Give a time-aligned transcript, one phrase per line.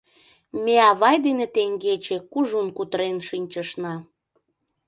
[0.63, 3.93] Ме авай дене теҥгече кужун кутырен шинчышна.